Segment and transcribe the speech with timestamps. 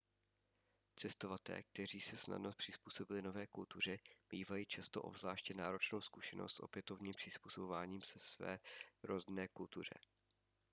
[0.95, 3.97] cestovatelé kteří se snadno přizpůsobili nové kultuře
[4.31, 8.59] mívají často obzvláště náročnou zkušenost s opětovným přizpůsobováním se své
[9.03, 9.95] rodné kultuře